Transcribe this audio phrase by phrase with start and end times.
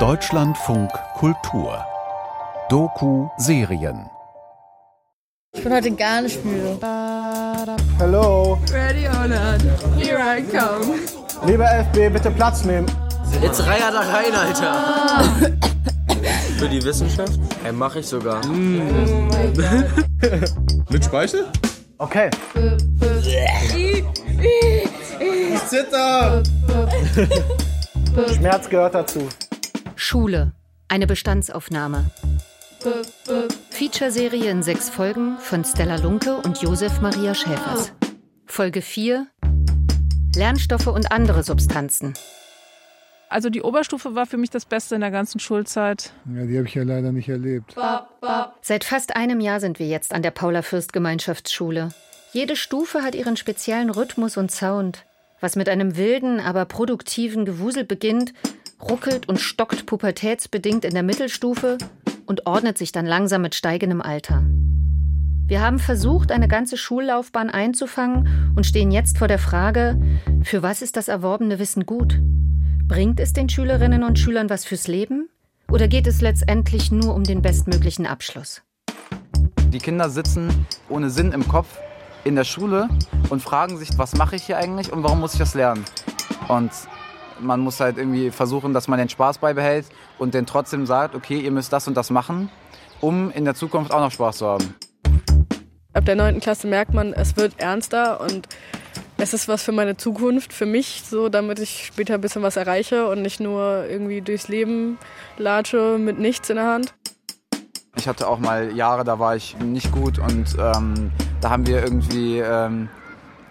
[0.00, 1.86] Deutschlandfunk Kultur
[2.68, 4.10] Doku-Serien
[5.52, 6.80] Ich bin heute gar nicht müde.
[8.00, 8.58] Hallo.
[8.72, 9.62] Ready or not,
[9.96, 10.98] here I come.
[11.46, 12.90] Lieber FB, bitte Platz nehmen.
[13.40, 15.22] Jetzt reiher da rein, Alter.
[16.58, 17.38] Für die Wissenschaft?
[17.62, 18.44] Ey, mach ich sogar.
[20.88, 21.46] Mit Speichel?
[21.98, 22.30] Okay.
[25.20, 26.42] Ich zitter.
[28.26, 29.28] Schmerz gehört dazu.
[29.94, 30.52] Schule.
[30.88, 32.10] Eine Bestandsaufnahme.
[33.70, 37.92] Featureserie in sechs Folgen von Stella Lunke und Josef Maria Schäfers.
[38.46, 39.26] Folge 4.
[40.34, 42.14] Lernstoffe und andere Substanzen.
[43.28, 46.12] Also die Oberstufe war für mich das Beste in der ganzen Schulzeit.
[46.34, 47.76] Ja, die habe ich ja leider nicht erlebt.
[48.62, 51.90] Seit fast einem Jahr sind wir jetzt an der Paula Fürst Gemeinschaftsschule.
[52.32, 55.04] Jede Stufe hat ihren speziellen Rhythmus und Sound.
[55.40, 58.32] Was mit einem wilden, aber produktiven Gewusel beginnt,
[58.82, 61.78] ruckelt und stockt pubertätsbedingt in der Mittelstufe
[62.26, 64.42] und ordnet sich dann langsam mit steigendem Alter.
[65.46, 70.00] Wir haben versucht, eine ganze Schullaufbahn einzufangen und stehen jetzt vor der Frage,
[70.42, 72.20] für was ist das erworbene Wissen gut?
[72.86, 75.28] Bringt es den Schülerinnen und Schülern was fürs Leben?
[75.70, 78.62] Oder geht es letztendlich nur um den bestmöglichen Abschluss?
[79.72, 81.78] Die Kinder sitzen ohne Sinn im Kopf
[82.28, 82.88] in der Schule
[83.30, 85.84] und fragen sich, was mache ich hier eigentlich und warum muss ich das lernen?
[86.46, 86.70] Und
[87.40, 89.86] man muss halt irgendwie versuchen, dass man den Spaß beibehält
[90.18, 92.50] und den trotzdem sagt, okay, ihr müsst das und das machen,
[93.00, 94.74] um in der Zukunft auch noch Spaß zu haben.
[95.94, 96.40] Ab der 9.
[96.40, 98.46] Klasse merkt man, es wird ernster und
[99.16, 102.56] es ist was für meine Zukunft, für mich, so damit ich später ein bisschen was
[102.56, 104.98] erreiche und nicht nur irgendwie durchs Leben
[105.38, 106.94] latsche mit nichts in der Hand.
[107.96, 111.82] Ich hatte auch mal Jahre, da war ich nicht gut und ähm, da haben wir
[111.82, 112.88] irgendwie ähm,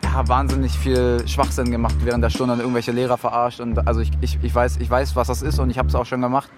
[0.04, 3.60] ja, wahnsinnig viel Schwachsinn gemacht während der Stunde und irgendwelche Lehrer verarscht.
[3.60, 5.96] Und also ich, ich, ich, weiß, ich weiß, was das ist und ich habe es
[5.96, 6.50] auch schon gemacht.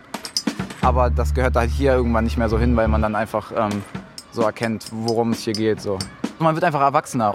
[0.81, 3.83] Aber das gehört halt hier irgendwann nicht mehr so hin, weil man dann einfach ähm,
[4.31, 5.81] so erkennt, worum es hier geht.
[5.81, 5.99] So.
[6.39, 7.33] Man wird einfach erwachsener.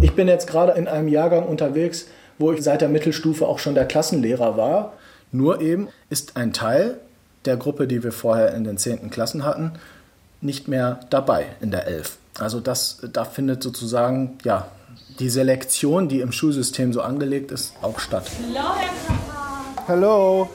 [0.00, 2.06] Ich bin jetzt gerade in einem Jahrgang unterwegs,
[2.38, 4.94] wo ich seit der Mittelstufe auch schon der Klassenlehrer war.
[5.30, 6.98] Nur eben ist ein Teil
[7.44, 9.10] der Gruppe, die wir vorher in den 10.
[9.10, 9.72] Klassen hatten,
[10.40, 12.16] nicht mehr dabei in der 11.
[12.38, 14.68] Also das, da findet sozusagen ja,
[15.18, 18.30] die Selektion, die im Schulsystem so angelegt ist, auch statt.
[18.48, 19.84] Hallo, Herr Kappa.
[19.88, 20.48] Hallo.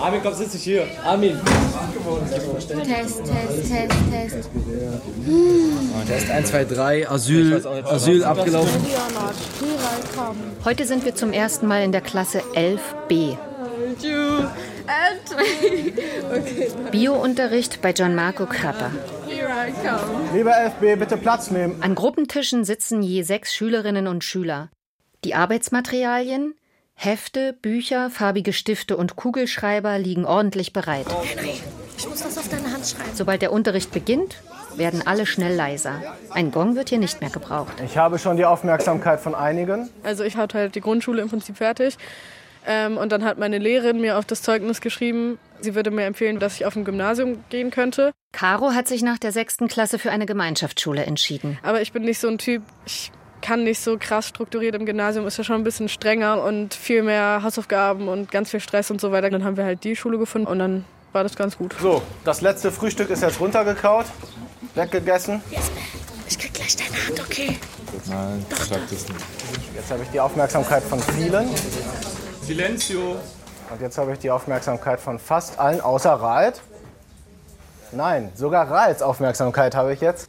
[0.00, 0.86] Armin, komm, sitz dich hier.
[1.04, 1.38] Armin.
[2.30, 4.50] Test, Test, Test, Test.
[6.06, 8.80] Test 1, 2, 3, Asyl, Asyl abgelaufen.
[10.64, 13.36] Heute sind wir zum ersten Mal in der Klasse 11b.
[16.90, 18.90] Biounterricht bei Gianmarco Krapper.
[20.34, 21.82] Lieber FB, bitte Platz nehmen.
[21.82, 24.70] An Gruppentischen sitzen je sechs Schülerinnen und Schüler.
[25.24, 26.54] Die Arbeitsmaterialien,
[26.94, 31.06] Hefte, Bücher, farbige Stifte und Kugelschreiber liegen ordentlich bereit.
[31.08, 31.60] Henry,
[31.96, 33.10] ich muss was auf deine Hand schreiben.
[33.14, 34.42] Sobald der Unterricht beginnt,
[34.76, 36.02] werden alle schnell leiser.
[36.30, 37.72] Ein Gong wird hier nicht mehr gebraucht.
[37.84, 39.88] Ich habe schon die Aufmerksamkeit von einigen.
[40.02, 41.96] Also ich hatte halt die Grundschule im Prinzip fertig.
[42.66, 46.38] Ähm, und dann hat meine Lehrerin mir auf das Zeugnis geschrieben, sie würde mir empfehlen,
[46.38, 48.12] dass ich auf ein Gymnasium gehen könnte.
[48.32, 51.58] Caro hat sich nach der sechsten Klasse für eine Gemeinschaftsschule entschieden.
[51.62, 53.10] Aber ich bin nicht so ein Typ, ich
[53.40, 57.02] kann nicht so krass strukturiert im Gymnasium, ist ja schon ein bisschen strenger und viel
[57.02, 59.30] mehr Hausaufgaben und ganz viel Stress und so weiter.
[59.30, 61.74] Dann haben wir halt die Schule gefunden und dann war das ganz gut.
[61.80, 64.06] So, das letzte Frühstück ist jetzt runtergekaut,
[64.74, 65.42] weggegessen.
[66.28, 67.58] Ich krieg gleich deine Hand, okay?
[68.06, 69.24] Nein, sag das nicht.
[69.74, 71.48] Jetzt habe ich die Aufmerksamkeit von vielen.
[72.50, 73.14] Silenzio.
[73.70, 76.60] Und jetzt habe ich die Aufmerksamkeit von fast allen, außer Ralt.
[77.92, 80.28] Nein, sogar Rals Aufmerksamkeit habe ich jetzt.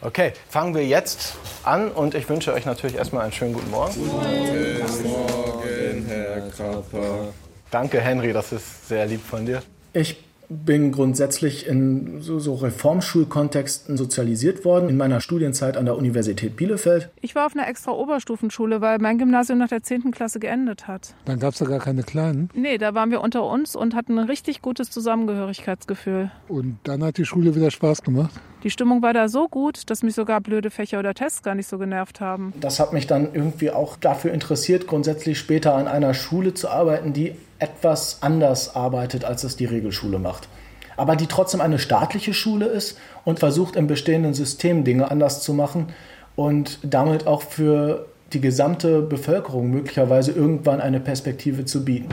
[0.00, 1.34] Okay, fangen wir jetzt
[1.64, 3.94] an und ich wünsche euch natürlich erstmal einen schönen guten Morgen.
[3.94, 7.32] Guten Morgen, Herr Kappa.
[7.72, 9.60] Danke, Henry, das ist sehr lieb von dir.
[9.92, 16.56] Ich bin grundsätzlich in so, so Reformschulkontexten sozialisiert worden, in meiner Studienzeit an der Universität
[16.56, 17.10] Bielefeld.
[17.20, 20.10] Ich war auf einer extra Oberstufenschule, weil mein Gymnasium nach der 10.
[20.10, 21.14] Klasse geendet hat.
[21.24, 22.50] Dann gab es ja gar keine Kleinen.
[22.54, 26.30] Nee, da waren wir unter uns und hatten ein richtig gutes Zusammengehörigkeitsgefühl.
[26.48, 28.32] Und dann hat die Schule wieder Spaß gemacht.
[28.66, 31.68] Die Stimmung war da so gut, dass mich sogar blöde Fächer oder Tests gar nicht
[31.68, 32.52] so genervt haben.
[32.60, 37.12] Das hat mich dann irgendwie auch dafür interessiert, grundsätzlich später an einer Schule zu arbeiten,
[37.12, 40.48] die etwas anders arbeitet, als es die Regelschule macht.
[40.96, 45.54] Aber die trotzdem eine staatliche Schule ist und versucht im bestehenden System Dinge anders zu
[45.54, 45.90] machen
[46.34, 52.08] und damit auch für die gesamte Bevölkerung möglicherweise irgendwann eine Perspektive zu bieten.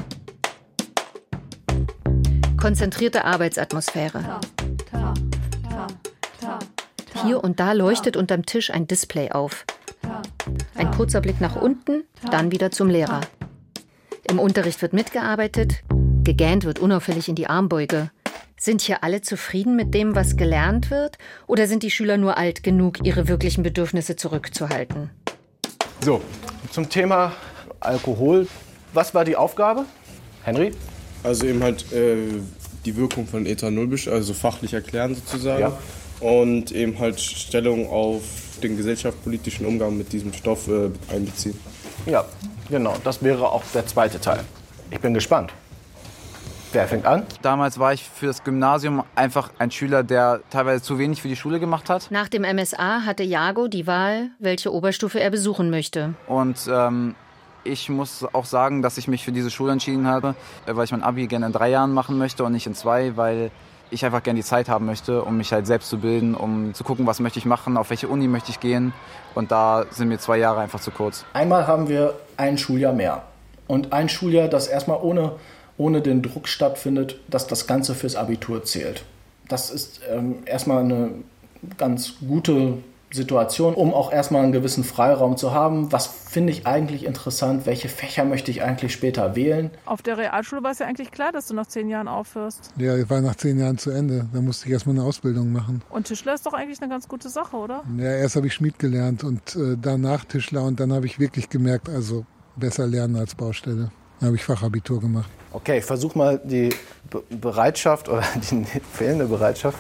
[2.57, 4.39] Konzentrierte Arbeitsatmosphäre.
[7.25, 9.65] Hier und da leuchtet unterm Tisch ein Display auf.
[10.75, 13.21] Ein kurzer Blick nach unten, dann wieder zum Lehrer.
[14.29, 15.83] Im Unterricht wird mitgearbeitet,
[16.23, 18.11] gegähnt wird unauffällig in die Armbeuge.
[18.57, 21.17] Sind hier alle zufrieden mit dem, was gelernt wird?
[21.47, 25.09] Oder sind die Schüler nur alt genug, ihre wirklichen Bedürfnisse zurückzuhalten?
[26.01, 26.21] So,
[26.71, 27.33] zum Thema
[27.79, 28.47] Alkohol.
[28.93, 29.85] Was war die Aufgabe?
[30.43, 30.71] Henry?
[31.23, 32.17] Also eben halt äh,
[32.85, 35.61] die Wirkung von Ethanol, also fachlich erklären sozusagen.
[35.61, 35.77] Ja.
[36.23, 38.21] Und eben halt Stellung auf
[38.63, 41.59] den gesellschaftspolitischen Umgang mit diesem Stoff äh, einbeziehen.
[42.05, 42.23] Ja,
[42.69, 42.95] genau.
[43.03, 44.39] Das wäre auch der zweite Teil.
[44.89, 45.51] Ich bin gespannt.
[46.71, 47.23] Wer fängt an?
[47.41, 51.35] Damals war ich für das Gymnasium einfach ein Schüler, der teilweise zu wenig für die
[51.35, 52.09] Schule gemacht hat.
[52.09, 56.15] Nach dem MSA hatte Jago die Wahl, welche Oberstufe er besuchen möchte.
[56.25, 57.15] Und ähm,
[57.63, 60.35] ich muss auch sagen, dass ich mich für diese Schule entschieden habe,
[60.65, 63.17] äh, weil ich mein Abi gerne in drei Jahren machen möchte und nicht in zwei,
[63.17, 63.51] weil
[63.93, 66.83] ich einfach gerne die Zeit haben möchte, um mich halt selbst zu bilden, um zu
[66.83, 68.93] gucken, was möchte ich machen, auf welche Uni möchte ich gehen.
[69.35, 71.25] Und da sind mir zwei Jahre einfach zu kurz.
[71.33, 73.23] Einmal haben wir ein Schuljahr mehr.
[73.67, 75.33] Und ein Schuljahr, das erstmal ohne,
[75.77, 79.03] ohne den Druck stattfindet, dass das Ganze fürs Abitur zählt.
[79.47, 81.11] Das ist ähm, erstmal eine
[81.77, 82.77] ganz gute
[83.13, 85.91] Situation, um auch erstmal einen gewissen Freiraum zu haben.
[85.91, 87.65] Was finde ich eigentlich interessant?
[87.65, 89.71] Welche Fächer möchte ich eigentlich später wählen?
[89.85, 92.71] Auf der Realschule war es ja eigentlich klar, dass du nach zehn Jahren aufhörst.
[92.77, 94.27] Ja, ich war nach zehn Jahren zu Ende.
[94.33, 95.81] Da musste ich erstmal eine Ausbildung machen.
[95.89, 97.83] Und Tischler ist doch eigentlich eine ganz gute Sache, oder?
[97.97, 101.49] Ja, erst habe ich Schmied gelernt und äh, danach Tischler und dann habe ich wirklich
[101.49, 102.25] gemerkt, also
[102.55, 103.91] besser lernen als Baustelle.
[104.19, 105.29] Dann habe ich Fachabitur gemacht.
[105.51, 106.69] Okay, ich versuche mal die
[107.09, 109.79] Be Bereitschaft oder die fehlende Bereitschaft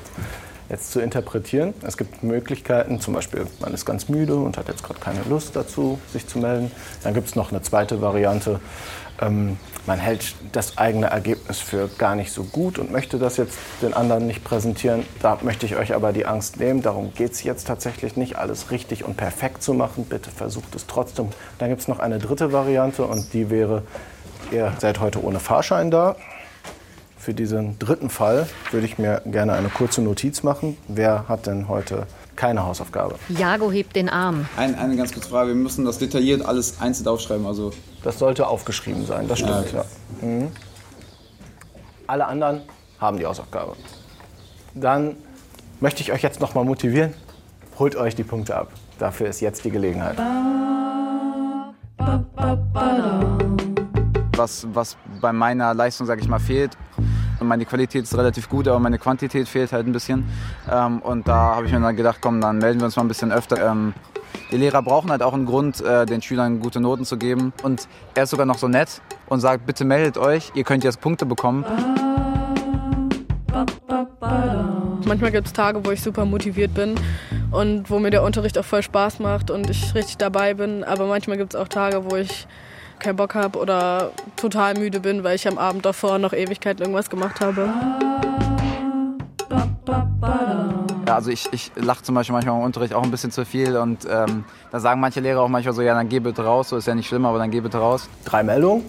[0.69, 1.73] jetzt zu interpretieren.
[1.85, 5.55] Es gibt Möglichkeiten, zum Beispiel man ist ganz müde und hat jetzt gerade keine Lust
[5.55, 6.71] dazu, sich zu melden.
[7.03, 8.59] Dann gibt es noch eine zweite Variante.
[9.21, 13.57] Ähm, man hält das eigene Ergebnis für gar nicht so gut und möchte das jetzt
[13.81, 15.05] den anderen nicht präsentieren.
[15.21, 16.81] Da möchte ich euch aber die Angst nehmen.
[16.81, 20.05] Darum geht es jetzt tatsächlich nicht, alles richtig und perfekt zu machen.
[20.05, 21.29] Bitte versucht es trotzdem.
[21.59, 23.83] Dann gibt es noch eine dritte Variante und die wäre,
[24.51, 26.15] ihr seid heute ohne Fahrschein da.
[27.23, 30.75] Für diesen dritten Fall würde ich mir gerne eine kurze Notiz machen.
[30.89, 32.05] Wer hat denn heute
[32.35, 33.15] keine Hausaufgabe?
[33.29, 34.45] Jago hebt den Arm.
[34.57, 35.51] Ein, eine ganz kurze Frage.
[35.51, 37.45] Wir müssen das detailliert alles einzeln aufschreiben.
[37.45, 37.71] Also
[38.03, 39.71] Das sollte aufgeschrieben sein, das stimmt.
[39.71, 39.85] Ja,
[40.19, 40.51] Ja, Mhm.
[42.07, 42.63] Alle anderen
[42.99, 43.77] haben die Hausaufgabe.
[44.73, 45.15] Dann
[45.79, 47.13] möchte ich euch jetzt noch mal motivieren.
[47.79, 48.67] Holt euch die Punkte ab.
[48.99, 50.17] Dafür ist jetzt die Gelegenheit.
[54.35, 56.77] was, was bei meiner Leistung, sage ich mal, fehlt.
[57.43, 60.25] Meine Qualität ist relativ gut, aber meine Quantität fehlt halt ein bisschen.
[60.71, 63.07] Ähm, und da habe ich mir dann gedacht, komm, dann melden wir uns mal ein
[63.07, 63.71] bisschen öfter.
[63.71, 63.93] Ähm,
[64.51, 67.53] die Lehrer brauchen halt auch einen Grund, äh, den Schülern gute Noten zu geben.
[67.63, 71.01] Und er ist sogar noch so nett und sagt, bitte meldet euch, ihr könnt jetzt
[71.01, 71.65] Punkte bekommen.
[75.05, 76.95] Manchmal gibt es Tage, wo ich super motiviert bin
[77.51, 80.83] und wo mir der Unterricht auch voll Spaß macht und ich richtig dabei bin.
[80.83, 82.47] Aber manchmal gibt es auch Tage, wo ich
[82.99, 87.09] keinen Bock habe oder total müde bin, weil ich am Abend davor noch Ewigkeit irgendwas
[87.09, 87.69] gemacht habe.
[91.07, 93.75] Ja, also ich, ich lache zum Beispiel manchmal im Unterricht auch ein bisschen zu viel
[93.75, 96.77] und ähm, da sagen manche Lehrer auch manchmal so, ja, dann geh bitte raus, so
[96.77, 98.07] ist ja nicht schlimm, aber dann geh bitte raus.
[98.25, 98.85] Drei Meldungen.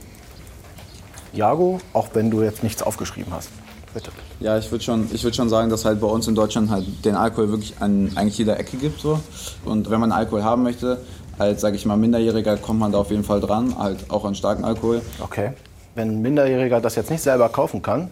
[1.32, 3.50] Jago, auch wenn du jetzt nichts aufgeschrieben hast.
[3.92, 4.10] Bitte.
[4.40, 7.04] Ja, ich würde schon, ich würd schon sagen, dass halt bei uns in Deutschland halt
[7.04, 9.00] den Alkohol wirklich an eigentlich jeder Ecke gibt.
[9.00, 9.20] So.
[9.64, 10.98] Und wenn man Alkohol haben möchte,
[11.38, 14.34] als, sage ich mal, Minderjähriger, kommt man da auf jeden Fall dran, halt auch an
[14.34, 15.02] starken Alkohol.
[15.20, 15.50] Okay.
[15.94, 18.10] Wenn ein Minderjähriger das jetzt nicht selber kaufen kann,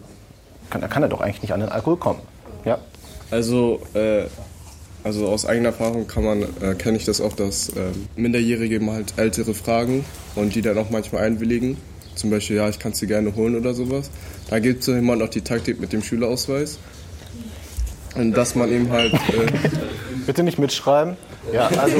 [0.69, 2.19] kann, dann kann er doch eigentlich nicht an den Alkohol kommen.
[2.65, 2.79] Ja.
[3.31, 4.23] Also, äh,
[5.03, 8.95] also aus eigener Erfahrung kann man, äh, kenne ich das auch, dass äh, Minderjährige mal
[8.95, 10.05] halt Ältere fragen
[10.35, 11.77] und die dann auch manchmal einwilligen.
[12.15, 14.11] Zum Beispiel, ja, ich kann es dir gerne holen oder sowas.
[14.49, 16.77] Da gibt es jemand auch die Taktik mit dem Schülerausweis.
[18.15, 19.13] Und dass man eben halt.
[19.13, 19.17] Äh,
[20.27, 21.17] Bitte nicht mitschreiben.
[21.51, 21.97] Ja, also.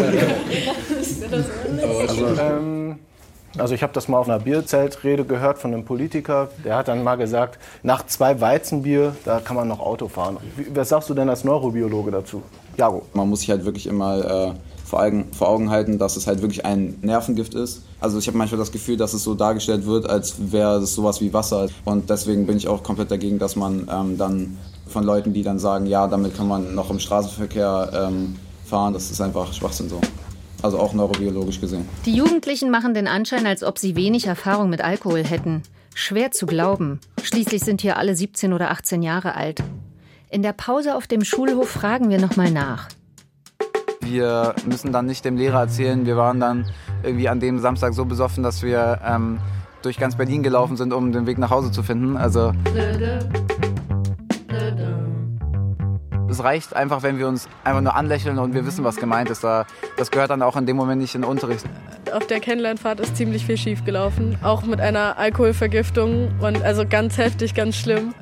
[1.33, 2.99] Also, ähm,
[3.57, 6.49] also ich habe das mal auf einer Bierzeltrede gehört von einem Politiker.
[6.65, 10.37] Der hat dann mal gesagt, nach zwei Weizenbier, da kann man noch Auto fahren.
[10.55, 12.41] Wie, was sagst du denn als Neurobiologe dazu?
[12.77, 13.03] Jago.
[13.13, 14.51] Man muss sich halt wirklich immer äh,
[14.85, 17.83] vor, Augen, vor Augen halten, dass es halt wirklich ein Nervengift ist.
[17.99, 21.21] Also ich habe manchmal das Gefühl, dass es so dargestellt wird, als wäre es sowas
[21.21, 21.67] wie Wasser.
[21.85, 25.59] Und deswegen bin ich auch komplett dagegen, dass man ähm, dann von Leuten, die dann
[25.59, 28.35] sagen, ja, damit kann man noch im Straßenverkehr ähm,
[28.65, 30.01] fahren, das ist einfach Schwachsinn so.
[30.63, 31.87] Also auch neurobiologisch gesehen.
[32.05, 35.61] Die Jugendlichen machen den Anschein, als ob sie wenig Erfahrung mit Alkohol hätten.
[35.93, 36.99] Schwer zu glauben.
[37.21, 39.61] Schließlich sind hier alle 17 oder 18 Jahre alt.
[40.29, 42.87] In der Pause auf dem Schulhof fragen wir nochmal nach.
[43.99, 46.65] Wir müssen dann nicht dem Lehrer erzählen, wir waren dann
[47.03, 49.39] irgendwie an dem Samstag so besoffen, dass wir ähm,
[49.81, 52.17] durch ganz Berlin gelaufen sind, um den Weg nach Hause zu finden.
[52.17, 52.53] Also
[56.33, 59.43] es reicht einfach, wenn wir uns einfach nur anlächeln und wir wissen, was gemeint ist.
[59.43, 59.65] Da,
[59.97, 61.65] das gehört dann auch in dem Moment nicht in den Unterricht.
[62.11, 64.37] Auf der Kennenlernfahrt ist ziemlich viel schief gelaufen.
[64.43, 68.13] Auch mit einer Alkoholvergiftung und also ganz heftig, ganz schlimm.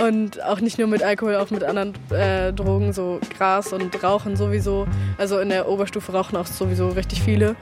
[0.00, 4.36] Und auch nicht nur mit Alkohol, auch mit anderen äh, Drogen, so Gras und Rauchen
[4.36, 4.86] sowieso.
[5.16, 7.56] Also in der Oberstufe rauchen auch sowieso richtig viele.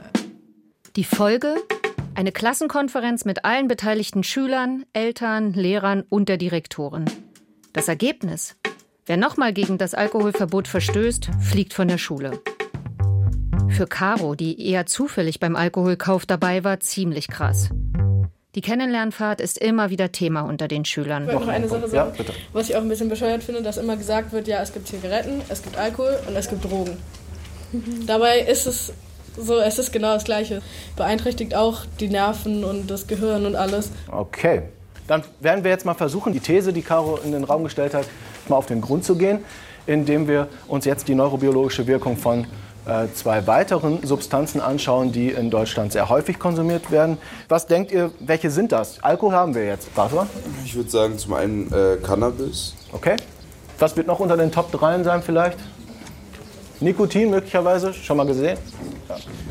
[0.95, 1.55] Die Folge?
[2.13, 7.05] Eine Klassenkonferenz mit allen beteiligten Schülern, Eltern, Lehrern und der Direktorin.
[7.73, 8.55] Das Ergebnis?
[9.07, 12.41] Wer nochmal gegen das Alkoholverbot verstößt, fliegt von der Schule.
[13.69, 17.69] Für Caro, die eher zufällig beim Alkoholkauf dabei war, ziemlich krass.
[18.53, 21.23] Die Kennenlernfahrt ist immer wieder Thema unter den Schülern.
[21.23, 22.11] Ich wollte noch eine Sache sagen,
[22.51, 25.41] was ich auch ein bisschen bescheuert finde, dass immer gesagt wird, ja, es gibt Zigaretten,
[25.47, 26.97] es gibt Alkohol und es gibt Drogen.
[28.07, 28.91] Dabei ist es
[29.37, 30.61] so, es ist genau das Gleiche.
[30.97, 33.89] Beeinträchtigt auch die Nerven und das Gehirn und alles.
[34.11, 34.63] Okay,
[35.07, 38.05] dann werden wir jetzt mal versuchen, die These, die Caro in den Raum gestellt hat,
[38.49, 39.39] mal auf den Grund zu gehen,
[39.85, 42.45] indem wir uns jetzt die neurobiologische Wirkung von
[42.85, 47.17] äh, zwei weiteren Substanzen anschauen, die in Deutschland sehr häufig konsumiert werden.
[47.49, 49.03] Was denkt ihr, welche sind das?
[49.03, 49.89] Alkohol haben wir jetzt.
[49.95, 50.27] Warte
[50.63, 52.75] Ich würde sagen, zum einen äh, Cannabis.
[52.93, 53.15] Okay.
[53.79, 55.57] Was wird noch unter den Top 3 sein vielleicht?
[56.79, 58.57] Nikotin möglicherweise, schon mal gesehen?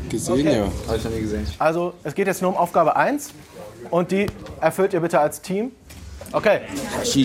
[0.09, 0.57] Gesehen, Okay.
[0.57, 0.67] ja.
[0.87, 1.47] Habe ich noch nie gesehen.
[1.59, 3.31] Also es geht jetzt nur um Aufgabe 1
[3.91, 4.27] und die
[4.61, 5.71] erfüllt ihr bitte als Team.
[6.31, 6.61] Okay.
[6.99, 7.15] Als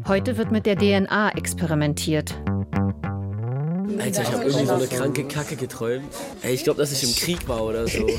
[0.08, 2.36] Heute wird mit der DNA experimentiert.
[4.00, 6.14] Alter, ich habe irgendwie so eine kranke Kacke geträumt.
[6.42, 8.08] Ey, ich glaube, dass ich im Krieg war oder so.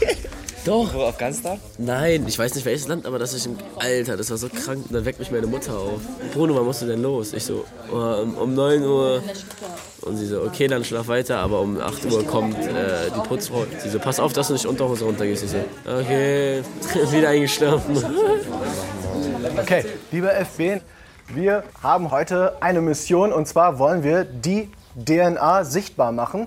[0.64, 0.92] Doch.
[0.92, 1.58] Wo, Afghanistan?
[1.78, 3.56] Nein, ich weiß nicht welches Land, aber dass ich im.
[3.76, 4.84] Alter, das war so krank.
[4.88, 6.00] Und dann weckt mich meine Mutter auf.
[6.34, 7.32] Bruno, wann musst du denn los?
[7.32, 9.22] Ich so, oh, um, um 9 Uhr.
[10.02, 13.64] Und sie so, okay, dann schlaf weiter, aber um 8 Uhr kommt äh, die Putzfrau.
[13.78, 15.44] Sie so, pass auf, dass du nicht Unterhose runtergehst.
[15.44, 16.62] Ich so, okay,
[17.10, 18.04] wieder eingeschlafen.
[19.56, 20.80] Okay, lieber FB,
[21.34, 24.68] wir haben heute eine Mission und zwar wollen wir die
[25.04, 26.46] DNA sichtbar machen.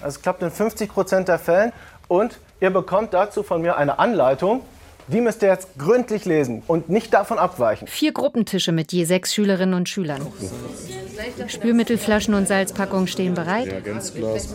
[0.00, 1.72] Das klappt in 50 Prozent der Fällen
[2.08, 4.62] und ihr bekommt dazu von mir eine Anleitung.
[5.06, 7.86] Die müsst ihr jetzt gründlich lesen und nicht davon abweichen.
[7.86, 10.26] Vier Gruppentische mit je sechs Schülerinnen und Schülern.
[11.46, 13.66] Spülmittelflaschen und Salzpackungen stehen bereit.
[13.66, 14.48] Reagenzglas.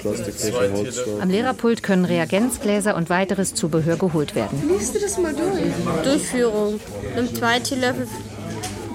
[1.21, 4.63] Am Lehrerpult können Reagenzgläser und weiteres Zubehör geholt werden.
[4.67, 6.03] Liest du das mal durch?
[6.03, 6.79] Durchführung.
[7.15, 8.07] Nimm zwei Teelöffel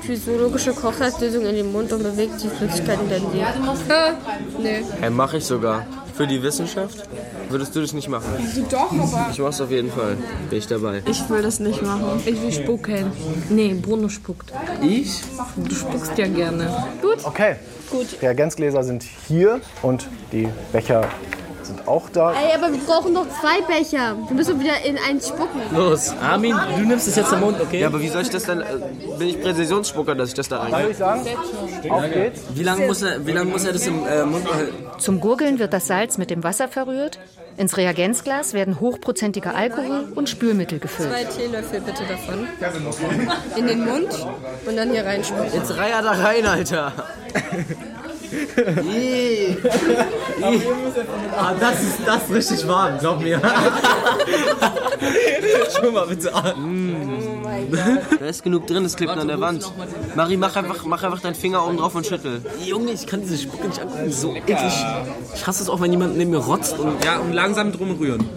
[0.07, 4.63] physiologische Kochsalzlösung in den Mund und bewegt die Flüssigkeit in dein Leben.
[4.63, 4.83] nee.
[5.01, 5.87] Hey, mach ich sogar.
[6.17, 7.09] Für die Wissenschaft?
[7.49, 8.29] Würdest du das nicht machen?
[8.71, 9.31] Doch, aber.
[9.33, 10.17] Ich mach's auf jeden Fall.
[10.49, 11.03] Bin ich dabei.
[11.07, 12.23] Ich will das nicht machen.
[12.25, 13.11] Ich will spucken.
[13.51, 14.53] Nee, Bruno spuckt.
[14.81, 15.23] Ich?
[15.57, 16.85] Du spuckst ja gerne.
[17.03, 17.19] Gut.
[17.25, 17.57] Okay.
[17.91, 18.07] Gut.
[18.23, 21.09] Reagenzgläser sind hier und die Becher
[21.87, 22.33] auch da.
[22.33, 24.17] Ey, aber wir brauchen noch zwei Becher.
[24.29, 25.61] Wir müssen wieder in einen spucken.
[25.73, 27.81] Los, Armin, du nimmst es jetzt im Mund, okay?
[27.81, 28.61] Ja, aber wie soll ich das denn?
[28.61, 28.65] äh,
[29.19, 30.83] Bin ich Präzisionsspucker, dass ich das da Dann rein?
[30.83, 31.23] würde ich sagen,
[31.91, 32.41] auf geht's.
[32.55, 34.75] Wie lange muss er, wie lange muss er das im äh, Mund behalten?
[34.99, 37.19] Zum Gurgeln wird das Salz mit dem Wasser verrührt.
[37.57, 41.11] Ins Reagenzglas werden hochprozentiger Alkohol und Spülmittel gefüllt.
[41.11, 42.49] Zwei Teelöffel bitte davon.
[43.57, 44.09] In den Mund
[44.67, 45.53] und dann hier reinspucken.
[45.55, 46.93] Jetzt reiher da rein, Alter.
[51.37, 53.41] Ah, das ist das ist richtig warm, glaub mir.
[55.77, 56.55] Schau mal bitte an.
[58.19, 59.71] Da ist genug drin, es klebt an der Wand.
[60.15, 62.43] Marie, mach einfach, mach einfach deinen Finger oben drauf und schüttel.
[62.65, 64.59] Junge, ich kann diese Spucke nicht angucken, so eklig.
[65.35, 68.29] Ich hasse es auch, wenn jemand neben mir rotzt und Ja, und langsam drum rühren.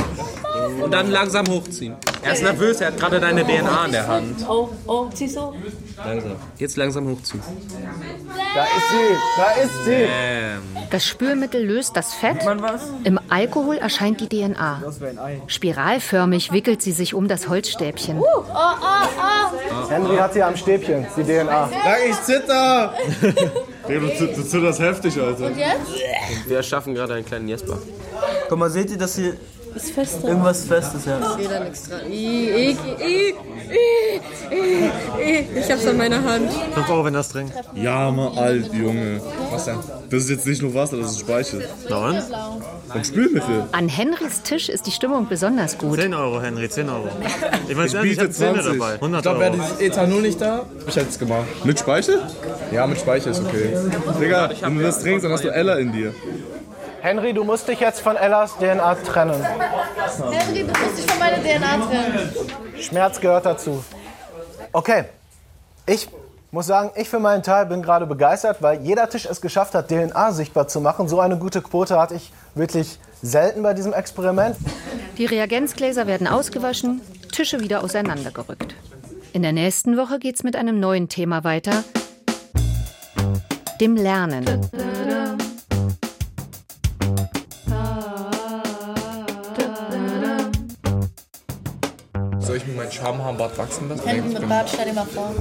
[0.84, 1.96] Und dann langsam hochziehen.
[2.22, 4.46] Er ist nervös, er hat gerade deine DNA in der Hand.
[4.50, 5.54] Oh, oh, zieh so.
[5.98, 6.36] Langsam.
[6.58, 7.42] Jetzt langsam hochziehen.
[8.56, 9.92] Da ist sie, da ist sie.
[9.92, 10.62] Ähm.
[10.90, 12.38] Das Spülmittel löst das Fett.
[13.04, 14.84] Im Alkohol erscheint die DNA.
[15.48, 18.20] Spiralförmig wickelt sie sich um das Holzstäbchen.
[18.20, 19.90] Oh, oh, oh.
[19.90, 21.70] Henry hat sie am Stäbchen, die DNA.
[21.70, 22.94] Sag, ich zitter!
[23.88, 25.46] Du zitterst heftig, Alter.
[25.46, 25.94] Und jetzt?
[26.46, 27.78] wir erschaffen gerade einen kleinen Jesper.
[28.50, 29.38] Guck mal, seht ihr das hier?
[29.76, 30.28] Ist fester.
[30.30, 31.20] Irgendwas Festes, ja.
[31.20, 32.00] Ich sehe da nichts dran.
[32.10, 33.36] I, I, I,
[33.70, 34.22] I,
[34.52, 35.60] I, I.
[35.60, 36.50] Ich hab's an meiner Hand.
[36.74, 37.54] 5 Euro, wenn das trinkt.
[37.76, 39.22] Ja, mal alt, Junge.
[39.52, 39.78] Was denn?
[40.10, 41.68] Das ist jetzt nicht nur Wasser, das ist Speichel.
[41.90, 43.06] Na und?
[43.06, 43.66] Spülmittel.
[43.74, 46.00] An Henrys Tisch ist die Stimmung besonders gut.
[46.00, 47.10] 10 Euro, Henry, 10 Euro.
[47.68, 48.72] Ich weiß Ich nicht, ich biete hab 10 20.
[48.80, 48.94] dabei.
[48.94, 49.62] 100 Ich glaube, wäre Euro.
[49.62, 51.46] dieses Ethanol nicht da, ich hätte es gemacht.
[51.66, 52.22] Mit Speichel?
[52.72, 53.76] Ja, mit Speichel ist okay.
[54.22, 56.14] Digga, wenn du das trinkst, dann hast du Ella in dir.
[57.02, 59.44] Henry, du musst dich jetzt von Ellas DNA trennen.
[59.44, 62.36] Henry, du musst dich von meiner DNA trennen.
[62.80, 63.84] Schmerz gehört dazu.
[64.74, 65.06] Okay,
[65.86, 66.10] ich
[66.52, 69.90] muss sagen, ich für meinen Teil bin gerade begeistert, weil jeder Tisch es geschafft hat,
[69.90, 71.08] DNA sichtbar zu machen.
[71.08, 74.56] So eine gute Quote hatte ich wirklich selten bei diesem Experiment.
[75.18, 77.02] Die Reagenzgläser werden ausgewaschen,
[77.32, 78.76] Tische wieder auseinandergerückt.
[79.34, 81.84] In der nächsten Woche geht's mit einem neuen Thema weiter.
[83.80, 84.68] Dem Lernen.
[92.78, 94.08] Soll ich mir mein Schamhaarbart wachsen lassen?
[94.08, 95.34] Henry mit Bart, stell dir mal vor.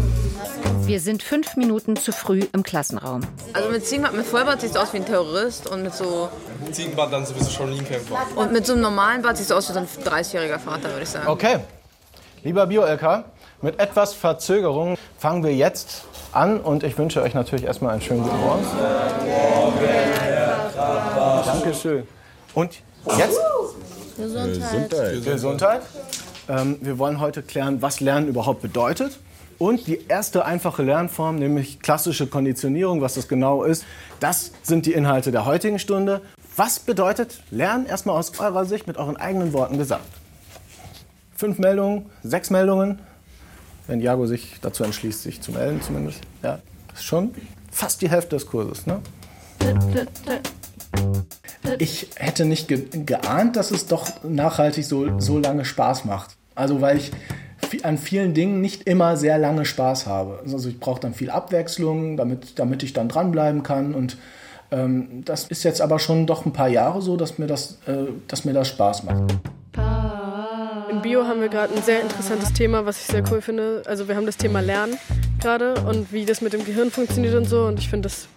[0.85, 3.21] Wir sind fünf Minuten zu früh im Klassenraum.
[3.52, 6.28] Also mit Ziegenbart, mit Vollbart siehst du aus wie ein Terrorist und mit so
[6.73, 8.16] Ziegenbart, dann sowieso Shaolin-Kämpfer.
[8.37, 11.02] und mit so einem normalen Bart siehst du aus wie so ein 30-jähriger Vater, würde
[11.02, 11.26] ich sagen.
[11.26, 11.59] Okay,
[12.43, 13.25] lieber Bio-LK,
[13.62, 18.23] mit etwas Verzögerung fangen wir jetzt an und ich wünsche euch natürlich erstmal einen schönen
[18.23, 18.64] guten Morgen.
[21.45, 22.07] Dankeschön.
[22.55, 22.81] Und
[23.19, 23.38] jetzt
[24.16, 25.25] Gesundheit.
[25.25, 25.83] Gesundheit.
[26.48, 29.18] Ähm, wir wollen heute klären, was Lernen überhaupt bedeutet.
[29.58, 33.86] Und die erste einfache Lernform, nämlich klassische Konditionierung, was das genau ist,
[34.20, 36.20] das sind die Inhalte der heutigen Stunde.
[36.56, 40.06] Was bedeutet Lernen erstmal aus eurer Sicht mit euren eigenen Worten gesagt?
[41.34, 42.98] Fünf Meldungen, sechs Meldungen,
[43.86, 46.20] wenn Jago sich dazu entschließt, sich zu melden zumindest.
[46.42, 47.34] Ja, das ist schon
[47.70, 48.86] fast die Hälfte des Kurses.
[48.86, 49.00] Ne?
[51.78, 56.37] Ich hätte nicht ge geahnt, dass es doch nachhaltig so, so lange Spaß macht.
[56.54, 57.12] Also weil ich
[57.82, 60.40] an vielen Dingen nicht immer sehr lange Spaß habe.
[60.50, 63.94] Also ich brauche dann viel Abwechslung, damit, damit ich dann dranbleiben kann.
[63.94, 64.16] Und
[64.70, 68.06] ähm, das ist jetzt aber schon doch ein paar Jahre so, dass mir das, äh,
[68.29, 69.35] dass mir das Spaß macht.
[70.90, 73.83] In Bio haben wir gerade ein sehr interessantes Thema, was ich sehr cool finde.
[73.87, 74.96] Also wir haben das Thema Lernen
[75.40, 77.64] gerade und wie das mit dem Gehirn funktioniert und so.
[77.64, 78.29] Und ich finde, das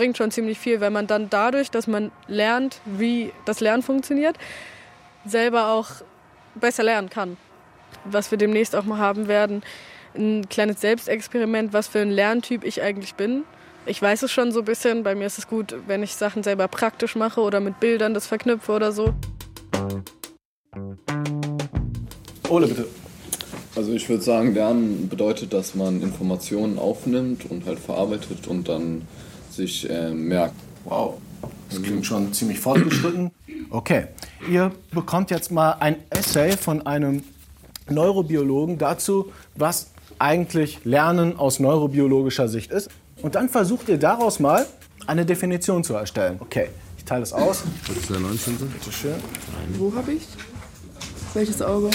[0.00, 4.34] bringt schon ziemlich viel, weil man dann dadurch, dass man lernt, wie das Lernen funktioniert,
[5.26, 5.88] selber auch
[6.54, 7.36] besser lernen kann.
[8.06, 9.62] Was wir demnächst auch mal haben werden,
[10.16, 13.42] ein kleines Selbstexperiment, was für ein Lerntyp ich eigentlich bin.
[13.84, 15.02] Ich weiß es schon so ein bisschen.
[15.02, 18.26] Bei mir ist es gut, wenn ich Sachen selber praktisch mache oder mit Bildern das
[18.26, 19.12] verknüpfe oder so.
[22.48, 22.86] Ole, bitte.
[23.76, 29.06] Also ich würde sagen, Lernen bedeutet, dass man Informationen aufnimmt und halt verarbeitet und dann
[29.60, 30.54] sich äh, merkt.
[30.84, 31.18] Wow,
[31.68, 33.30] das klingt schon ziemlich fortgeschritten.
[33.68, 34.06] Okay,
[34.48, 37.22] ihr bekommt jetzt mal ein Essay von einem
[37.88, 42.90] Neurobiologen dazu, was eigentlich Lernen aus neurobiologischer Sicht ist.
[43.22, 44.66] Und dann versucht ihr daraus mal
[45.06, 46.38] eine Definition zu erstellen.
[46.40, 47.64] Okay, ich teile es aus.
[47.86, 48.56] Das ist der 19.
[48.56, 49.14] Bitte schön.
[49.78, 50.26] Wo habe ich?
[51.34, 51.90] Welches Auge?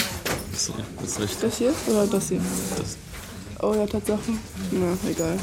[0.52, 1.42] Das, das recht.
[1.42, 2.40] Das hier oder das hier?
[2.78, 2.96] Das.
[3.60, 4.32] Oh ja, Tatsache.
[4.70, 5.36] Na, egal.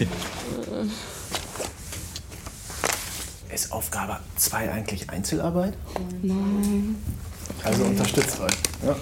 [3.52, 5.74] Ist Aufgabe 2 eigentlich Einzelarbeit?
[6.22, 6.96] Nein.
[7.62, 8.54] Also unterstützt euch.
[8.86, 8.96] Ja.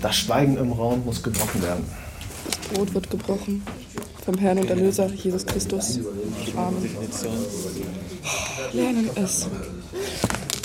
[0.00, 1.84] Das Schweigen im Raum muss gebrochen werden.
[2.46, 3.62] Das Brot wird gebrochen.
[4.24, 5.98] Vom Herrn und Erlöser Jesus Christus.
[6.56, 6.88] Amen.
[8.72, 9.48] Lernen es.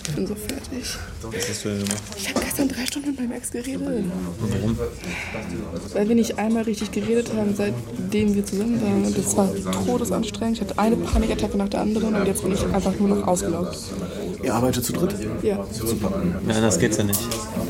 [0.07, 0.97] Ich bin so fertig.
[1.21, 2.03] Was hast du denn gemacht?
[2.17, 3.81] Ich habe gestern drei Stunden mit meinem Ex geredet.
[3.81, 4.77] Warum?
[5.93, 9.05] Weil wir nicht einmal richtig geredet haben, seitdem wir zusammen waren.
[9.05, 9.49] Und das war
[9.85, 10.57] todesanstrengend.
[10.57, 13.77] Ich hatte eine Panikattacke nach der anderen und jetzt bin ich einfach nur noch ausgelaugt.
[14.43, 15.15] Ihr arbeitet zu dritt?
[15.41, 15.65] Ja.
[15.71, 16.23] Super.
[16.47, 17.19] Ja, anders geht's ja nicht.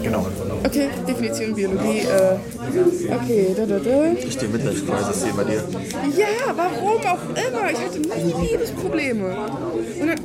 [0.04, 0.28] Genau.
[0.64, 2.00] Okay, Definition Biologie.
[2.00, 4.12] Äh, okay, da, da, da.
[4.14, 5.64] Ich stehe Midlife-Crisis hier bei dir.
[6.16, 7.72] Ja, warum auch immer.
[7.72, 9.36] Ich hatte nie Liebesprobleme.
[10.00, 10.18] Und dann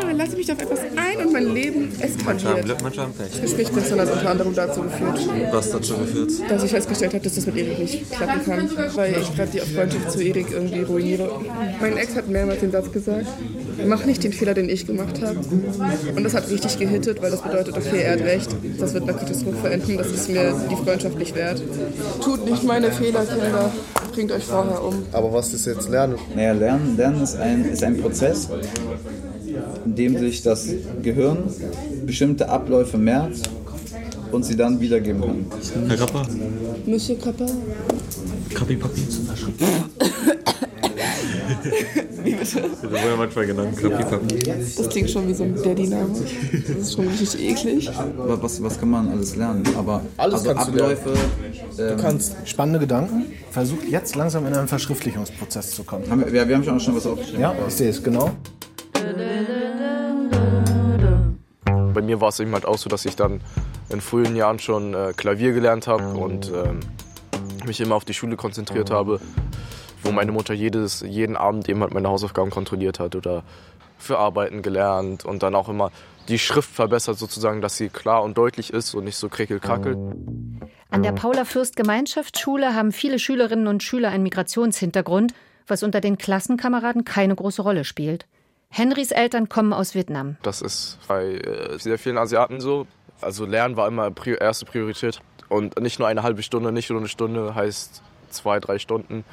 [0.00, 1.92] einmal lasse ich mich auf etwas ein und mein Leben
[2.24, 2.64] Manche haben eskaliert.
[2.64, 3.40] Glück, manche haben Das Pech.
[3.42, 6.30] Gespräch gestern hat unter anderem dazu geführt, Was dazu geführt?
[6.48, 9.58] dass ich festgestellt habe, dass das mit Erik nicht klappen kann, weil ich gerade die
[9.60, 11.40] Freundschaft zu Erik irgendwie ruiniere.
[11.80, 13.26] Mein Ex hat mehrmals den Satz gesagt,
[13.86, 15.38] mach nicht den Fehler, den ich gemacht habe.
[16.16, 19.14] Und das hat richtig gehittet, weil das bedeutet, okay, er hat recht, das wird eine
[19.14, 21.62] Katastrophe enden, das ist mir die Freundschaft nicht wert.
[22.22, 23.72] Tut nicht meine Fehler, Kinder,
[24.12, 25.02] bringt euch vorher um.
[25.12, 26.16] Aber was ist jetzt Lernen?
[26.34, 28.48] Naja, Lernen, Lernen ist, ein, ist ein Prozess,
[29.84, 30.68] in dem sich das
[31.02, 31.38] Gehirn
[32.06, 33.40] bestimmte Abläufe merkt
[34.30, 35.86] und sie dann wiedergeben kann.
[35.88, 36.26] Herr Kappa?
[36.86, 37.46] Monsieur Kappa,
[38.54, 39.02] Kappi Papi?
[41.62, 42.11] wie
[42.42, 42.68] bitte.
[42.70, 43.78] Das wurde ja manchmal genannt.
[44.76, 46.08] Das klingt schon wie so ein Daddy-Name.
[46.68, 47.90] Das ist schon richtig eklig.
[47.90, 49.62] Aber Was, was kann man alles lernen?
[49.76, 51.10] Aber Alles also kannst du Abläufe.
[51.78, 53.26] ähm, Du kannst spannende Gedanken.
[53.50, 56.04] Versucht jetzt langsam in einen Verschriftlichungsprozess zu kommen.
[56.10, 57.40] Haben wir, wir haben schon, schon was aufgeschrieben.
[57.40, 58.30] Ja, ich sehe es, genau.
[61.94, 63.40] Bei mir war es eben halt auch so, dass ich dann
[63.90, 66.80] in frühen Jahren schon äh, Klavier gelernt habe und ähm,
[67.66, 69.20] mich immer auf die Schule konzentriert habe,
[70.02, 73.42] wo meine Mutter jedes, jeden Abend eben halt meine Hausaufgaben kontrolliert hat oder
[73.98, 75.90] für Arbeiten gelernt und dann auch immer
[76.28, 79.96] die Schrift verbessert sozusagen, dass sie klar und deutlich ist und nicht so krickel-krackel.
[80.90, 85.34] An der Paula Fürst Gemeinschaftsschule haben viele Schülerinnen und Schüler einen Migrationshintergrund,
[85.66, 88.26] was unter den Klassenkameraden keine große Rolle spielt.
[88.68, 90.36] Henrys Eltern kommen aus Vietnam.
[90.42, 92.86] Das ist bei äh, sehr vielen Asiaten so.
[93.20, 94.10] Also Lernen war immer
[94.40, 95.20] erste Priorität.
[95.48, 99.24] Und nicht nur eine halbe Stunde, nicht nur eine Stunde, heißt zwei, drei Stunden.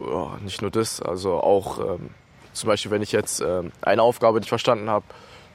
[0.00, 2.10] Ja, nicht nur das, also auch ähm,
[2.52, 5.04] zum Beispiel, wenn ich jetzt ähm, eine Aufgabe nicht verstanden habe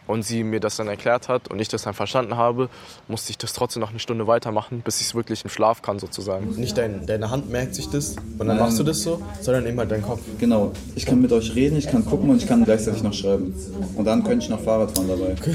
[0.08, 2.70] und sie mir das dann erklärt hat und ich das dann verstanden habe,
[3.08, 6.00] musste ich das trotzdem noch eine Stunde weitermachen, bis ich es wirklich im Schlaf kann
[6.00, 6.50] sozusagen.
[6.56, 9.80] Nicht dein, deine Hand merkt sich das und dann machst du das so, sondern eben
[9.80, 10.22] halt dein Kopf.
[10.40, 10.72] Genau.
[10.96, 13.54] Ich kann mit euch reden, ich kann gucken und ich kann gleichzeitig noch schreiben.
[13.96, 15.36] Und dann könnte ich noch Fahrrad fahren dabei.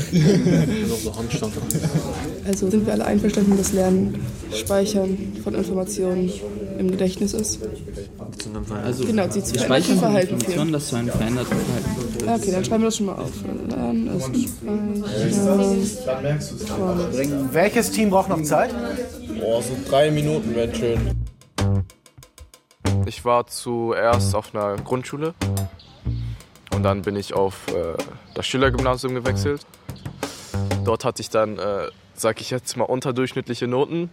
[2.46, 6.32] Also sind wir alle einverstanden, dass Lernen, Speichern von Informationen
[6.78, 7.60] im Gedächtnis ist?
[8.84, 10.72] Also Genau, die zu veränderten speichern Verhalten fehlen.
[10.72, 12.40] das zu einem veränderten Verhalten führt.
[12.40, 13.30] Okay, dann schreiben wir das schon mal auf.
[13.68, 14.24] Lernen ist
[16.00, 18.74] von Welches Team braucht noch Zeit?
[19.40, 21.00] Boah, so drei Minuten wären schön.
[23.06, 25.34] Ich war zuerst auf einer Grundschule
[26.74, 27.94] und dann bin ich auf äh,
[28.34, 29.66] das Schülergymnasium gewechselt.
[30.84, 34.10] Dort hatte ich dann, äh, sag ich jetzt mal, unterdurchschnittliche Noten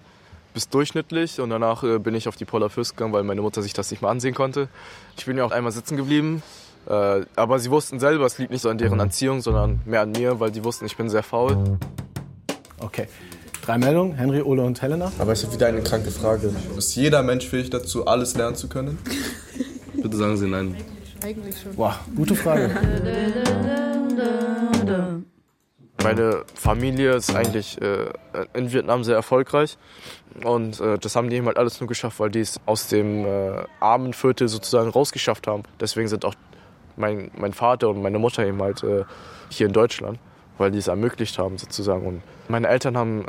[0.58, 3.62] bis durchschnittlich und danach äh, bin ich auf die Paula Fürst gegangen, weil meine Mutter
[3.62, 4.70] sich das nicht mehr ansehen konnte.
[5.16, 6.42] Ich bin ja auch einmal sitzen geblieben,
[6.90, 10.14] äh, aber sie wussten selber, es liegt nicht so an deren Erziehung, sondern mehr an
[10.14, 11.78] mir, weil die wussten, ich bin sehr faul.
[12.80, 13.08] Okay.
[13.64, 15.12] Drei Meldungen, Henry, Ole und Helena.
[15.20, 16.52] Aber ich habe wieder eine kranke Frage.
[16.76, 18.98] Ist jeder Mensch fähig dazu, alles lernen zu können?
[19.94, 20.76] Bitte sagen Sie nein.
[21.24, 21.76] Eigentlich schon.
[21.76, 22.72] Boah, gute Frage.
[26.08, 28.06] Meine Familie ist eigentlich äh,
[28.54, 29.78] in Vietnam sehr erfolgreich
[30.42, 33.26] und äh, das haben die eben halt alles nur geschafft, weil die es aus dem
[33.26, 35.64] äh, armen Viertel sozusagen rausgeschafft haben.
[35.82, 36.34] Deswegen sind auch
[36.96, 39.04] mein, mein Vater und meine Mutter eben halt äh,
[39.50, 40.18] hier in Deutschland,
[40.58, 42.08] weil die es ermöglicht haben sozusagen.
[42.08, 43.26] Und meine Eltern haben,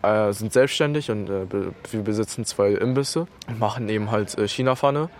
[0.00, 1.46] äh, sind selbstständig und äh,
[1.90, 5.10] wir besitzen zwei Imbisse und machen eben halt äh, China-Pfanne.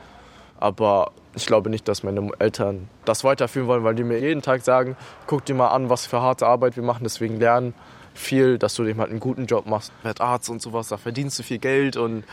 [0.59, 4.63] Aber ich glaube nicht, dass meine Eltern das weiterführen wollen, weil die mir jeden Tag
[4.63, 7.75] sagen, guck dir mal an, was für harte Arbeit wir machen, deswegen lernen
[8.15, 9.93] viel, dass du eben halt einen guten Job machst.
[10.03, 12.25] Werd Arzt und sowas, da verdienst du viel Geld und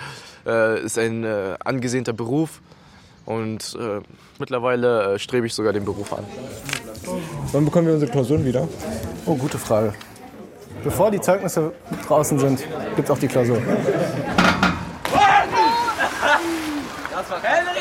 [0.46, 2.62] äh, ist ein äh, angesehnter Beruf.
[3.26, 4.02] Und äh,
[4.40, 6.24] mittlerweile äh, strebe ich sogar den Beruf an.
[7.52, 8.68] Wann bekommen wir unsere Klausuren wieder?
[9.26, 9.94] Oh, gute Frage.
[10.84, 11.74] Bevor die Zeugnisse
[12.08, 12.64] draußen sind,
[12.96, 13.58] gibt es auch die Klausur.
[17.12, 17.30] Das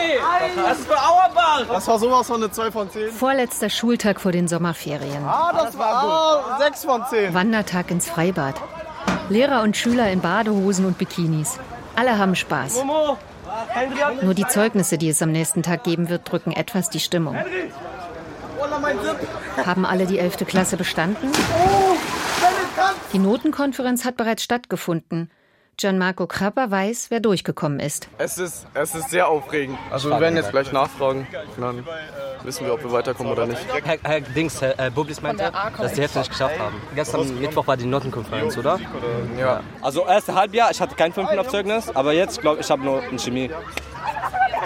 [0.01, 0.63] war Henry!
[0.63, 1.65] Das ist für Auerbach!
[1.69, 3.11] Das war sowas von eine 2 von 10.
[3.11, 5.25] Vorletzter Schultag vor den Sommerferien.
[5.25, 6.61] Ah, das war gut.
[6.61, 7.35] 6 von 10.
[7.35, 8.55] Wandertag ins Freibad.
[9.29, 11.59] Lehrer und Schüler in Badehosen und Bikinis.
[11.97, 12.77] Alle haben Spaß.
[12.77, 13.19] Momo!
[14.23, 17.37] Nur die Zeugnisse, die es am nächsten Tag geben wird, drücken etwas die Stimmung.
[17.37, 19.67] Zip!
[19.67, 20.47] Haben alle die 11.
[20.47, 21.31] Klasse bestanden?
[21.53, 21.97] Oh!
[23.13, 25.31] Die Notenkonferenz hat bereits stattgefunden.
[25.81, 28.09] Gianmarco Krapper weiß, wer durchgekommen ist.
[28.19, 29.79] Es ist, es ist sehr aufregend.
[29.91, 31.27] Also wir werden jetzt gleich nachfragen.
[31.59, 31.87] Dann
[32.45, 33.63] wissen wir, ob wir weiterkommen oder nicht.
[33.83, 36.77] Herr, Herr Dings, Herr äh, Bublis meinte, dass die Hälfte nicht geschafft haben.
[36.95, 38.79] Gestern Mittwoch war die Notenkonferenz, oder?
[39.39, 39.63] Ja.
[39.81, 43.03] Also erste Halbjahr, ich hatte kein 5 auf Zeugnis, aber jetzt glaube ich, habe nur
[43.03, 43.51] ein Chemie.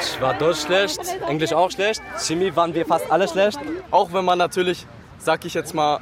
[0.00, 0.98] Ich war Deutsch schlecht,
[1.28, 3.60] Englisch auch schlecht, Chemie waren wir fast alle schlecht.
[3.92, 4.84] Auch wenn man natürlich,
[5.18, 6.00] sag ich jetzt mal,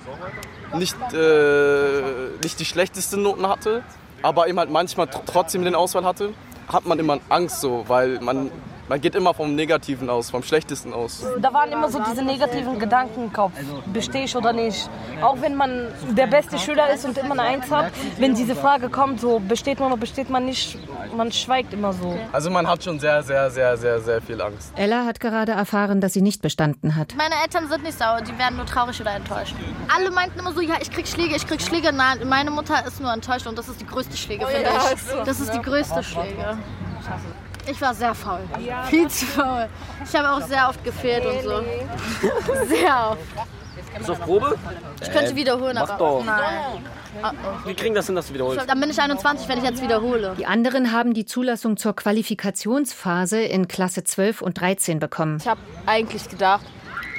[0.74, 2.02] nicht, äh,
[2.42, 3.82] nicht die schlechtesten Noten hatte,
[4.22, 6.32] aber eben halt manchmal tr trotzdem den Auswahl hatte,
[6.68, 8.50] hat man immer Angst so, weil man,
[8.92, 11.24] man geht immer vom Negativen aus, vom Schlechtesten aus.
[11.40, 13.52] Da waren immer so diese negativen Gedanken im Kopf.
[13.90, 14.86] Bestehe ich oder nicht?
[15.22, 18.90] Auch wenn man der beste Schüler ist und immer eine Eins hat, wenn diese Frage
[18.90, 20.76] kommt, so besteht man oder besteht man nicht,
[21.16, 22.18] man schweigt immer so.
[22.32, 24.74] Also man hat schon sehr, sehr, sehr, sehr, sehr viel Angst.
[24.76, 27.14] Ella hat gerade erfahren, dass sie nicht bestanden hat.
[27.16, 29.54] Meine Eltern sind nicht sauer, die werden nur traurig oder enttäuscht.
[29.88, 31.94] Alle meinten immer so, ja, ich krieg Schläge, ich krieg Schläge.
[31.94, 34.82] Nein, meine Mutter ist nur enttäuscht und das ist die größte Schläge, Oh finde ja,
[34.84, 34.92] ich.
[34.92, 35.24] ist so.
[35.24, 36.58] Das ist die größte Schläge.
[37.66, 38.40] Ich war sehr faul.
[38.88, 39.68] Viel zu faul.
[40.04, 41.62] Ich habe auch sehr oft gefehlt und so.
[42.66, 43.20] Sehr oft.
[43.96, 44.58] Bist du auf Probe?
[45.02, 46.24] Ich könnte Äh, wiederholen, mach aber doch.
[46.24, 46.84] nein.
[47.64, 48.68] Wir kriegen das hin, dass du wiederholst.
[48.68, 50.34] Dann bin ich 21, wenn ich jetzt wiederhole.
[50.38, 55.36] Die anderen haben die Zulassung zur Qualifikationsphase in Klasse 12 und 13 bekommen.
[55.40, 56.64] Ich habe eigentlich gedacht,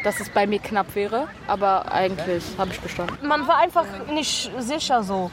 [0.04, 3.26] dass es bei mir knapp wäre, aber eigentlich habe ich bestanden.
[3.28, 5.30] Man war einfach nicht sicher so.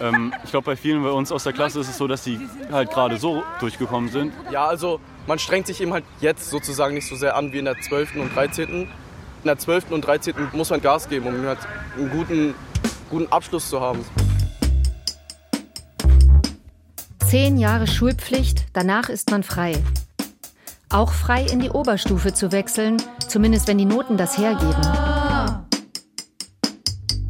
[0.00, 2.38] Ähm, ich glaube, bei vielen bei uns aus der Klasse ist es so, dass die
[2.70, 4.32] halt gerade so durchgekommen sind.
[4.50, 7.64] Ja, also man strengt sich eben halt jetzt sozusagen nicht so sehr an wie in
[7.64, 8.16] der 12.
[8.16, 8.68] und 13.
[8.68, 8.88] In
[9.44, 9.90] der 12.
[9.90, 10.34] und 13.
[10.52, 11.58] muss man Gas geben, um halt
[11.96, 12.54] einen guten,
[13.10, 14.04] guten Abschluss zu haben.
[17.26, 19.72] Zehn Jahre Schulpflicht, danach ist man frei.
[20.88, 22.96] Auch frei in die Oberstufe zu wechseln,
[23.28, 24.80] zumindest wenn die Noten das hergeben.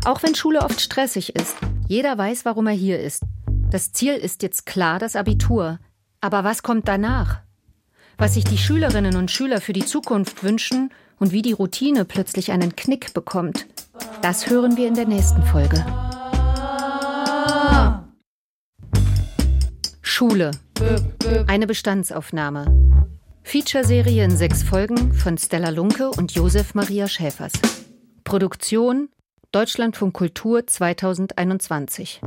[0.05, 1.57] Auch wenn Schule oft stressig ist,
[1.89, 3.23] jeder weiß, warum er hier ist.
[3.71, 5.79] Das Ziel ist jetzt klar das Abitur.
[6.21, 7.41] Aber was kommt danach?
[8.19, 12.53] Was sich die Schülerinnen und Schüler für die Zukunft wünschen und wie die Routine plötzlich
[12.53, 13.67] einen Knick bekommt,
[14.21, 15.85] das hören wir in der nächsten Folge.
[20.03, 20.51] Schule.
[21.47, 22.67] Eine Bestandsaufnahme.
[23.45, 27.53] Featureserie in sechs Folgen von Stella Lunke und Josef Maria Schäfers.
[28.25, 29.09] Produktion
[29.51, 32.21] Deutschlandfunk Kultur 2021.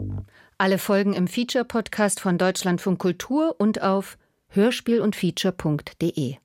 [0.57, 6.37] Alle Folgen im Feature-Podcast von Deutschlandfunk Kultur und auf hörspiel und feature.de.